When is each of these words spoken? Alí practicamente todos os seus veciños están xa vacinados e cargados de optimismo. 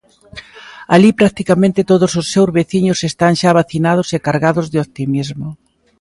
Alí 0.95 1.09
practicamente 1.21 1.87
todos 1.91 2.11
os 2.21 2.27
seus 2.33 2.49
veciños 2.57 2.99
están 3.09 3.33
xa 3.41 3.51
vacinados 3.59 4.07
e 4.17 4.17
cargados 4.27 4.65
de 4.73 4.77
optimismo. 4.85 5.47